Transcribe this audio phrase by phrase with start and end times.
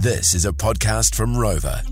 [0.00, 1.82] This is a podcast from Rova.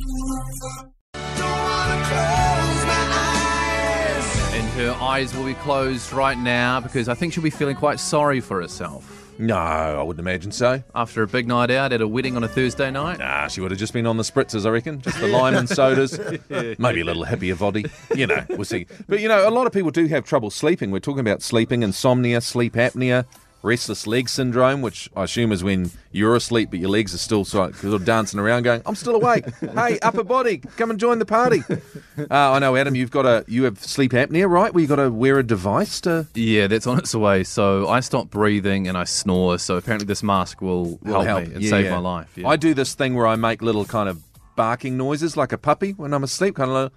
[4.55, 7.99] And her eyes will be closed right now because I think she'll be feeling quite
[7.99, 9.35] sorry for herself.
[9.41, 10.85] No, I wouldn't imagine so.
[10.95, 13.19] After a big night out at a wedding on a Thursday night.
[13.19, 15.01] Nah, she would have just been on the spritzers, I reckon.
[15.01, 16.17] Just the lime and sodas.
[16.79, 17.87] Maybe a little happier body.
[18.15, 18.87] You know, we'll see.
[19.09, 20.93] But, you know, a lot of people do have trouble sleeping.
[20.93, 23.27] We're talking about sleeping, insomnia, sleep apnea,
[23.63, 27.45] restless leg syndrome, which I assume is when you're asleep but your legs are still
[27.45, 29.45] sort of, dancing around going, I'm still awake.
[29.61, 31.63] hey, upper body, come and join the party.
[32.19, 34.73] Uh, I know, Adam, you've got a, you have sleep apnea, right?
[34.73, 36.27] Where you've got to wear a device to...
[36.35, 37.45] Yeah, that's on its way.
[37.45, 39.59] So I stop breathing and I snore.
[39.59, 41.91] So apparently this mask will, will help, me and Yeah, save yeah.
[41.91, 42.33] my life.
[42.37, 42.49] Yeah.
[42.49, 44.23] I do this thing where I make little kind of
[44.57, 46.93] barking noises like a puppy when I'm asleep, kind of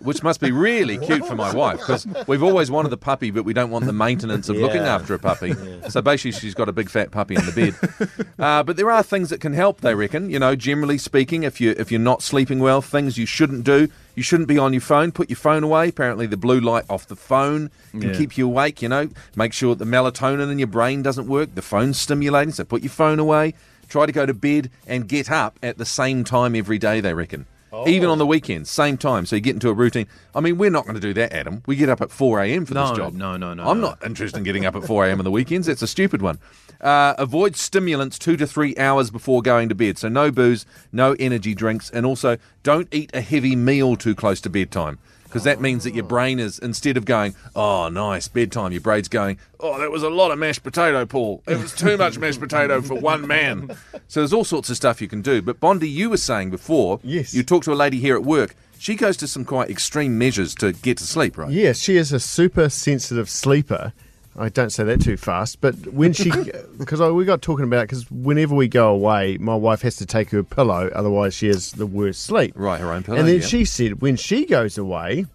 [0.00, 3.44] which must be really cute for my wife because we've always wanted the puppy, but
[3.44, 5.54] we don't want the maintenance of looking after a puppy.
[5.90, 8.18] So basically, she's got a big fat puppy in the bed.
[8.38, 9.80] Uh, but there are things that can help.
[9.82, 13.26] They reckon, you know, generally speaking, if you if you're not sleeping well, things you
[13.26, 13.88] shouldn't do.
[14.14, 15.12] You shouldn't be on your phone.
[15.12, 15.88] Put your phone away.
[15.90, 18.12] Apparently, the blue light off the phone can Yeah.
[18.14, 18.80] keep you awake.
[18.82, 21.54] You know, make sure the melatonin in your brain doesn't work.
[21.54, 23.54] The phone's stimulating, so put your phone away.
[23.88, 27.00] Try to go to bed and get up at the same time every day.
[27.00, 27.46] They reckon.
[27.86, 29.26] Even on the weekends, same time.
[29.26, 30.06] So you get into a routine.
[30.34, 31.62] I mean, we're not going to do that, Adam.
[31.66, 32.64] We get up at 4 a.m.
[32.64, 33.12] for No, this job.
[33.12, 33.88] no, no, no, I'm no.
[33.88, 35.18] not interested in getting up at 4 a.m.
[35.20, 35.66] on the weekends.
[35.66, 36.38] That's a stupid one.
[36.80, 39.98] Uh, avoid stimulants two to three hours before going to bed.
[39.98, 44.40] So no booze, no energy drinks, and also don't eat a heavy meal too close
[44.42, 44.98] to bedtime.
[45.26, 49.08] Because that means that your brain is, instead of going, oh, nice, bedtime, your brain's
[49.08, 51.42] going, oh, that was a lot of mashed potato, Paul.
[51.46, 53.76] It was too much mashed potato for one man.
[54.08, 55.42] So there's all sorts of stuff you can do.
[55.42, 57.34] But Bondi, you were saying before, Yes.
[57.34, 58.54] you talked to a lady here at work.
[58.78, 61.50] She goes to some quite extreme measures to get to sleep, right?
[61.50, 63.92] Yes, she is a super sensitive sleeper.
[64.38, 66.30] I don't say that too fast, but when she,
[66.78, 70.30] because we got talking about, because whenever we go away, my wife has to take
[70.30, 72.52] her pillow, otherwise she has the worst sleep.
[72.54, 73.46] Right, her own pillow, And then yeah.
[73.46, 75.26] she said when she goes away,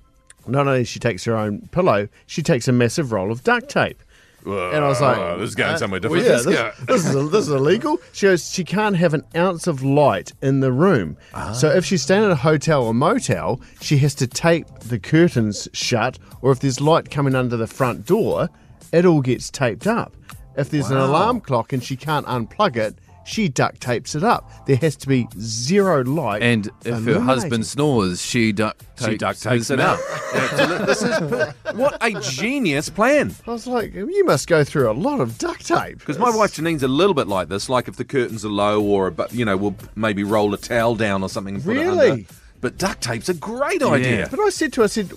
[0.48, 4.02] not only she takes her own pillow, she takes a massive roll of duct tape.
[4.44, 6.50] And I was like, Oh, this is going uh, somewhere well, different.
[6.50, 8.00] yeah, This this, this is this is illegal.
[8.11, 11.16] She goes, she can't have an ounce of light in the room.
[11.54, 15.67] So if she's staying at a hotel or motel, she has to tape the curtains
[15.73, 18.50] shut, or if there's light coming under the front door,
[18.92, 20.14] it all gets taped up.
[20.58, 24.50] If there's an alarm clock and she can't unplug it, she duct tapes it up.
[24.66, 26.42] There has to be zero light.
[26.42, 30.00] and if her husband snores, she duct tapes, She duct tapes it up.
[30.88, 31.20] This is
[31.76, 33.34] what a genius plan.
[33.48, 36.00] I was like, you must go through a lot of duct tape.
[36.00, 37.70] Because my wife Janine's a little bit like this.
[37.70, 40.58] Like if the curtains are low, or a, but you know, we'll maybe roll a
[40.58, 41.56] towel down or something.
[41.56, 42.10] And put it Really?
[42.10, 42.23] under.
[42.60, 44.28] But duct tape's a great idea.
[44.32, 45.12] But I said to her, I said,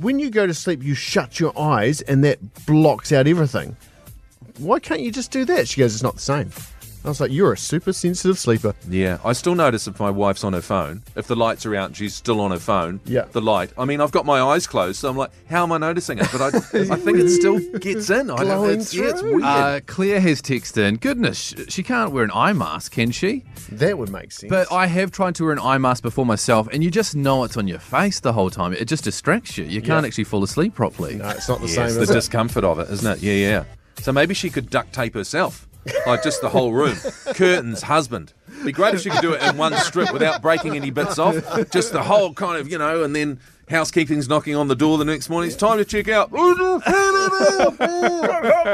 [0.00, 3.76] when you go to sleep, you shut your eyes and that blocks out everything.
[4.58, 5.68] Why can't you just do that?
[5.68, 6.50] She goes, it's not the same.
[7.08, 8.74] I was like, you're a super sensitive sleeper.
[8.88, 11.86] Yeah, I still notice if my wife's on her phone, if the lights are out
[11.86, 13.24] and she's still on her phone, Yeah.
[13.32, 13.72] the light.
[13.78, 16.28] I mean, I've got my eyes closed, so I'm like, how am I noticing it?
[16.30, 18.30] But I, I think it still gets in.
[18.30, 19.42] I don't, it's, yeah, it's weird.
[19.42, 20.96] Uh, Claire has texted in.
[20.96, 23.44] Goodness, sh- she can't wear an eye mask, can she?
[23.72, 24.50] That would make sense.
[24.50, 27.44] But I have tried to wear an eye mask before myself, and you just know
[27.44, 28.74] it's on your face the whole time.
[28.74, 29.64] It just distracts you.
[29.64, 30.08] You can't Yeah.
[30.08, 31.14] actually fall asleep properly.
[31.16, 31.94] no, it's not the Yes, same.
[31.94, 32.14] the it?
[32.14, 33.22] discomfort of it, isn't it?
[33.22, 33.64] Yeah, yeah.
[34.00, 35.67] So maybe she could duct tape herself,
[36.06, 36.96] like just the whole room,
[37.34, 38.32] curtains, husband.
[38.64, 41.36] Be great if she could do it in one strip without breaking any bits off.
[41.70, 43.40] Just the whole kind of, you know, and then
[43.70, 45.48] housekeeping's knocking on the door the next morning.
[45.48, 46.30] It's time to check out.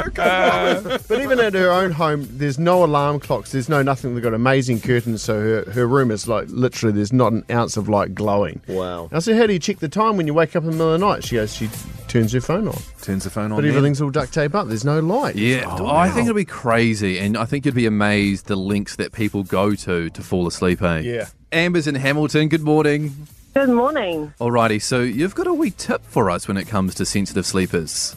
[0.05, 3.53] But even at her own home, there's no alarm clocks.
[3.53, 4.15] There's no nothing.
[4.15, 7.77] They've got amazing curtains, so her, her room is like literally there's not an ounce
[7.77, 8.61] of light glowing.
[8.69, 9.09] Wow.
[9.13, 10.95] I said, how do you check the time when you wake up in the middle
[10.95, 11.25] of the night?
[11.25, 11.69] She goes, she
[12.09, 13.57] turns her phone on, Turns the phone on.
[13.59, 13.71] but then.
[13.71, 14.69] everything's all duct tape up.
[14.69, 15.37] There's no light.
[15.37, 18.97] Yeah, oh, I think it'll be crazy, and I think you'd be amazed the links
[18.97, 20.83] that people go to to fall asleep.
[20.83, 20.99] Eh?
[21.01, 21.29] Yeah.
[21.53, 22.49] Amber's in Hamilton.
[22.49, 23.27] Good morning.
[23.55, 24.35] Good morning.
[24.41, 28.17] Alrighty, so you've got a wee tip for us when it comes to sensitive sleepers.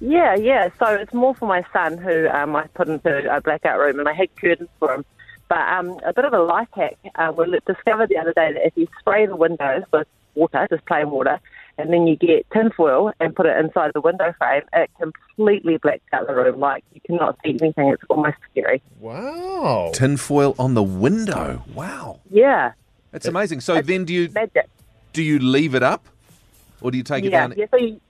[0.00, 0.68] Yeah, yeah.
[0.78, 4.08] So it's more for my son who um, I put into a blackout room and
[4.08, 5.04] I had curtains for him.
[5.48, 6.96] But um, a bit of a life hack.
[7.16, 10.06] Uh, we discovered the other day that if you spray the windows with
[10.36, 11.40] water, just plain water,
[11.76, 16.04] and then you get tinfoil and put it inside the window frame, it completely blacks
[16.12, 16.60] out the room.
[16.60, 17.88] Like you cannot see anything.
[17.88, 18.80] It's almost scary.
[19.00, 19.90] Wow.
[19.92, 21.64] Tinfoil on the window.
[21.74, 22.72] Wow, Yeah,
[23.10, 23.60] that's amazing.
[23.60, 24.68] So then, do you magic.
[25.12, 26.06] do you leave it up,
[26.80, 27.54] or do you take it down?
[27.56, 27.66] yeah.
[27.70, 28.00] So you,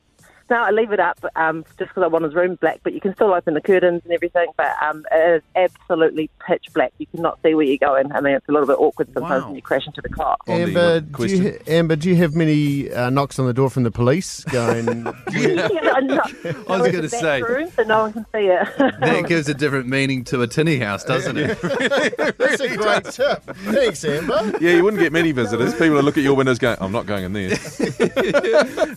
[0.50, 3.00] No, I leave it up um, just because I want his room black, but you
[3.00, 4.46] can still open the curtains and everything.
[4.56, 6.92] But um, it is absolutely pitch black.
[6.98, 8.10] You cannot see where you're going.
[8.12, 9.48] I mean, it's a little bit awkward sometimes Wow.
[9.48, 10.36] when you crash into the car.
[10.46, 13.82] Amber, do you, ha- Amber, do you have many uh, knocks on the door from
[13.82, 15.04] the police going?
[15.38, 16.10] Yeah, I'm
[16.68, 17.42] I was gonna say.
[17.42, 18.68] room, so no one can see it.
[19.00, 21.60] That gives a different meaning to a tinny house, doesn't it?
[21.60, 23.42] That's a great tip.
[23.44, 24.52] Thanks, Amber.
[24.60, 25.72] Yeah, you wouldn't get many visitors.
[25.74, 27.56] People would look at your windows going, I'm not going in there.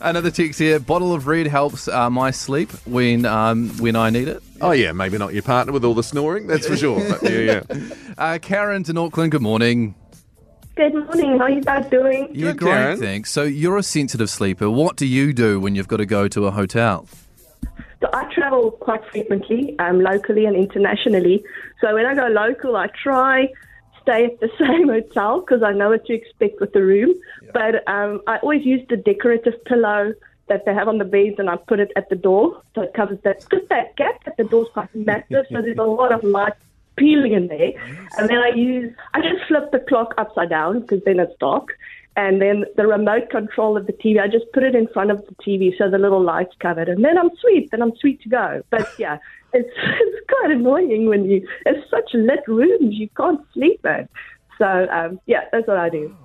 [0.01, 4.27] Another text here: bottle of red helps uh, my sleep when um, when I need
[4.27, 4.41] it.
[4.61, 6.99] Oh, yeah, maybe not your partner with all the snoring, that's for sure.
[7.09, 7.89] But yeah, yeah.
[8.17, 9.31] Uh, Karen's in Auckland.
[9.31, 9.95] Good morning.
[10.75, 11.39] Good morning.
[11.39, 12.27] How are you guys doing?
[12.31, 12.71] Yeah, Good, great.
[12.71, 12.99] Karen.
[12.99, 13.31] Thanks.
[13.31, 14.69] So you're a sensitive sleeper.
[14.69, 17.07] What do you do when you've got to go to a hotel?
[17.99, 21.43] So I travel quite frequently, um, locally and internationally.
[21.79, 23.47] So when I go local, I try
[24.01, 27.13] stay at the same hotel because I know what to expect with the room.
[27.53, 30.13] But um, I always use the decorative pillow
[30.47, 32.93] that they have on the beds, and I put it at the door so it
[32.93, 33.41] covers that.
[33.41, 36.53] Because that gap at the door is quite massive, so there's a lot of light
[36.97, 37.71] peeling in there.
[38.17, 41.69] And then I use, I just flip the clock upside down because then it's dark.
[42.17, 45.25] And then the remote control of the TV, I just put it in front of
[45.27, 46.89] the TV so the little light's covered.
[46.89, 48.61] And then I'm sweet, then I'm sweet to go.
[48.69, 49.17] But yeah,
[49.53, 54.09] it's, it's quite annoying when you, it's such lit rooms, you can't sleep in.
[54.57, 56.15] So um, yeah, that's what I do.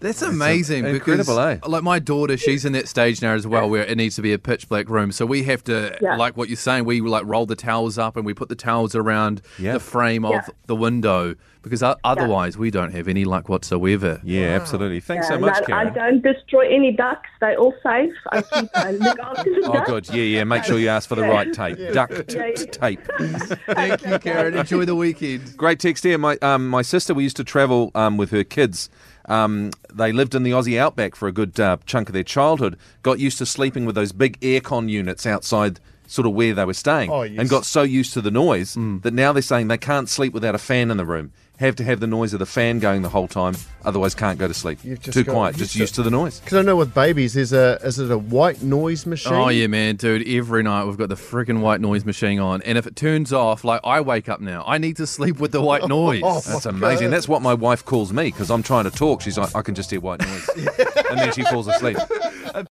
[0.00, 1.66] That's amazing incredible, because, eh?
[1.66, 4.34] like my daughter, she's in that stage now as well, where it needs to be
[4.34, 5.12] a pitch black room.
[5.12, 6.16] So we have to, Yeah.
[6.16, 8.94] like what you're saying, we like roll the towels up and we put the towels
[8.94, 9.74] around Yeah.
[9.74, 10.40] the frame of Yeah.
[10.66, 14.20] the window because o- otherwise we don't have any luck whatsoever.
[14.22, 15.00] Yeah, absolutely.
[15.00, 15.94] Thanks so much, no, I Karen.
[15.94, 17.30] don't destroy any ducks.
[17.40, 18.12] They're all safe.
[18.30, 20.06] I keep I look after the Oh, good.
[20.10, 20.44] Yeah, yeah.
[20.44, 21.78] Make sure you ask for the right tape.
[21.94, 22.64] Duct Yeah, yeah.
[22.66, 23.00] tape.
[23.66, 24.54] Thank you, Karen.
[24.54, 25.56] Enjoy the weekend.
[25.56, 26.18] Great text here.
[26.18, 28.90] My um, my sister, we used to travel um, with her kids.
[29.26, 32.76] Um, they lived in the Aussie outback for a good uh, chunk of their childhood.
[33.02, 36.74] Got used to sleeping with those big aircon units outside, sort of where they were
[36.74, 37.40] staying, Oh, yes.
[37.40, 40.54] and got so used to the noise that now they're saying they can't sleep without
[40.54, 41.32] a fan in the room.
[41.60, 43.54] Have to have the noise of the fan going the whole time,
[43.84, 44.80] otherwise can't go to sleep.
[45.02, 46.40] Too quiet, used just to- used to the noise.
[46.40, 49.32] Because I know with babies, there's a is it a white noise machine?
[49.32, 50.26] Oh yeah, man, dude.
[50.28, 53.62] Every night we've got the freaking white noise machine on, and if it turns off,
[53.62, 56.22] like I wake up now, I need to sleep with the white noise.
[56.24, 57.10] oh, That's amazing.
[57.10, 59.20] That's what my wife calls me because I'm trying to talk.
[59.20, 61.98] She's like, I can just hear white noise, and then she falls asleep.